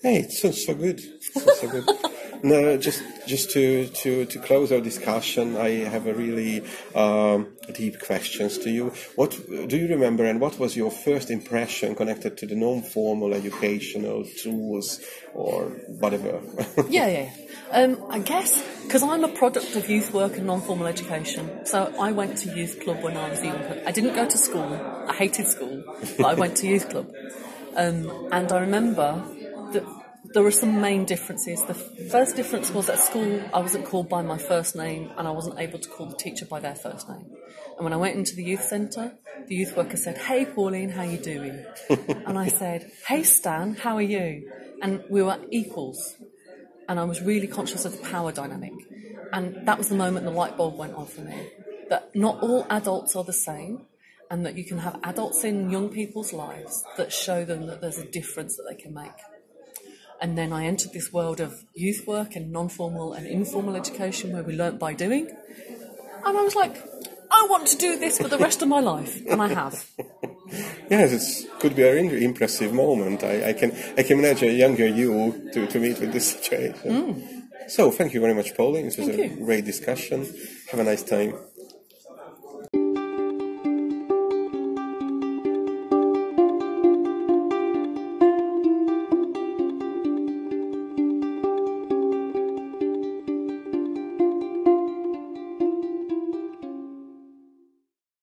Hey, 0.04 0.18
it 0.18 0.32
sounds 0.32 0.64
so 0.64 0.76
good. 0.76 1.00
It 1.00 1.24
sounds 1.24 1.60
so 1.60 1.70
good. 1.70 2.12
No, 2.44 2.78
just 2.78 3.04
just 3.26 3.52
to, 3.52 3.88
to, 3.88 4.26
to 4.26 4.40
close 4.40 4.72
our 4.72 4.80
discussion, 4.80 5.58
I 5.58 5.70
have 5.86 6.08
a 6.08 6.14
really 6.14 6.64
um, 6.96 7.56
deep 7.74 8.00
questions 8.00 8.58
to 8.60 8.70
you. 8.70 8.94
What 9.16 9.38
do 9.68 9.78
you 9.78 9.88
remember, 9.88 10.26
and 10.26 10.40
what 10.40 10.58
was 10.60 10.76
your 10.76 10.92
first 10.92 11.30
impression 11.30 11.96
connected 11.96 12.38
to 12.38 12.46
the 12.46 12.56
non-formal 12.56 13.34
educational 13.34 14.24
tools 14.24 15.02
or 15.34 15.66
whatever? 16.00 16.40
Yeah, 16.90 17.08
yeah. 17.08 17.30
Um, 17.72 18.06
I 18.10 18.20
guess 18.20 18.64
because 18.84 19.04
I'm 19.04 19.24
a 19.24 19.28
product 19.28 19.76
of 19.76 19.90
youth 19.90 20.14
work 20.14 20.38
and 20.38 20.48
non-formal 20.48 20.88
education, 20.88 21.66
so 21.66 21.94
I 22.00 22.12
went 22.12 22.38
to 22.40 22.56
youth 22.56 22.80
club 22.82 23.04
when 23.04 23.18
I 23.18 23.30
was 23.30 23.44
younger. 23.44 23.84
I 23.86 23.92
didn't 23.92 24.14
go 24.14 24.26
to 24.26 24.38
school. 24.38 24.74
I 25.08 25.14
hated 25.14 25.48
school, 25.48 25.84
but 26.18 26.26
I 26.26 26.34
went 26.36 26.56
to 26.58 26.68
youth 26.68 26.90
club, 26.90 27.12
um, 27.76 28.30
and 28.32 28.52
I 28.52 28.60
remember 28.60 29.22
that 29.74 29.84
there 30.34 30.44
were 30.44 30.52
some 30.52 30.82
main 30.82 31.06
differences. 31.06 31.64
The 31.66 31.74
first 31.74 32.36
difference 32.36 32.72
was 32.72 32.90
at 32.90 33.00
school 33.00 33.42
I 33.54 33.60
wasn't 33.60 33.86
called 33.86 34.10
by 34.10 34.22
my 34.22 34.38
first 34.38 34.76
name, 34.76 35.12
and 35.18 35.28
I 35.28 35.32
wasn't 35.32 35.60
able 35.60 35.80
to 35.80 35.90
call 35.90 36.08
the 36.08 36.16
teacher 36.16 36.46
by 36.46 36.60
their 36.60 36.76
first 36.76 37.10
name. 37.10 37.28
And 37.78 37.84
when 37.84 37.94
I 37.94 37.98
went 37.98 38.16
into 38.16 38.36
the 38.36 38.44
youth 38.44 38.64
centre, 38.64 39.14
the 39.48 39.56
youth 39.56 39.76
worker 39.76 39.98
said, 39.98 40.18
"Hey, 40.18 40.46
Pauline, 40.46 40.90
how 40.90 41.04
you 41.04 41.18
doing?" 41.18 41.66
and 41.90 42.38
I 42.38 42.48
said, 42.48 42.92
"Hey, 43.08 43.24
Stan, 43.24 43.76
how 43.76 43.96
are 43.96 44.02
you?" 44.02 44.50
And 44.82 45.04
we 45.10 45.24
were 45.24 45.40
equals 45.52 46.16
and 46.88 47.00
I 47.00 47.04
was 47.04 47.22
really 47.22 47.48
conscious 47.48 47.86
of 47.86 47.92
the 47.94 48.04
power 48.04 48.32
dynamic. 48.32 48.74
And 49.34 49.68
that 49.68 49.78
was 49.78 49.90
the 49.90 49.96
moment 49.96 50.26
the 50.26 50.32
light 50.32 50.56
bulb 50.58 50.78
went 50.78 50.94
on 50.94 51.06
for 51.06 51.22
me. 51.22 51.50
That 51.90 52.16
not 52.16 52.42
all 52.42 52.66
adults 52.70 53.16
are 53.16 53.24
the 53.24 53.34
same, 53.34 53.86
and 54.30 54.46
that 54.46 54.58
you 54.58 54.64
can 54.64 54.78
have 54.80 55.00
adults 55.04 55.44
in 55.44 55.70
young 55.70 55.90
people's 55.90 56.34
lives 56.34 56.84
that 56.98 57.12
show 57.12 57.46
them 57.46 57.68
that 57.68 57.82
there's 57.82 57.98
a 57.98 58.06
difference 58.06 58.56
that 58.58 58.66
they 58.70 58.82
can 58.82 58.94
make. 58.94 59.12
And 60.22 60.38
then 60.38 60.52
I 60.52 60.66
entered 60.66 60.94
this 60.94 61.14
world 61.14 61.40
of 61.40 61.64
youth 61.74 62.06
work 62.08 62.36
and 62.36 62.52
non 62.52 62.70
formal 62.70 63.14
and 63.14 63.28
informal 63.28 63.76
education 63.76 64.34
where 64.34 64.44
we 64.44 64.56
learnt 64.56 64.80
by 64.80 64.94
doing. 64.94 65.30
And 66.26 66.38
I 66.38 66.42
was 66.42 66.56
like, 66.56 66.76
I 67.30 67.48
want 67.50 67.68
to 67.68 67.78
do 67.78 68.00
this 68.00 68.18
for 68.18 68.28
the 68.28 68.38
rest 68.38 68.62
of 68.62 68.68
my 68.68 68.80
life. 68.80 69.22
And 69.28 69.42
I 69.42 69.50
have. 69.50 69.86
Yes, 70.90 71.44
it 71.44 71.60
could 71.60 71.76
be 71.76 71.84
a 71.84 71.94
really 71.94 72.24
impressive 72.24 72.72
moment. 72.72 73.22
I, 73.22 73.50
I, 73.50 73.54
can 73.54 73.76
I 73.98 74.04
can 74.04 74.20
imagine 74.20 74.48
a 74.48 74.54
younger 74.54 74.88
you 74.88 75.50
to, 75.54 75.68
to 75.68 75.80
meet 75.80 76.00
with 76.00 76.14
this 76.14 76.32
situation. 76.32 77.14
Hmm. 77.14 77.38
So 77.68 77.92
thank 77.92 78.14
you 78.14 78.22
very 78.22 78.34
much, 78.34 78.56
Pauline. 78.56 78.86
This 78.86 78.98
was 78.98 79.08
Thank 79.08 79.20
a 79.20 79.28
you. 79.28 79.46
great 79.46 79.66
discussion. 79.66 80.26
Have 80.72 80.80
a 80.80 80.86
nice 80.86 81.04
time. 81.04 81.34